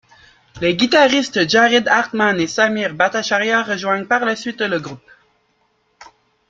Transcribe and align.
Les 0.61 0.75
guitaristes 0.75 1.47
Jared 1.47 1.87
Hartmann 1.87 2.41
et 2.41 2.47
Sameer 2.47 2.91
Bhattacharya 2.95 3.61
rejoignent 3.61 4.07
par 4.07 4.25
la 4.25 4.35
suite 4.35 4.61
le 4.61 4.79
groupe. 4.79 5.07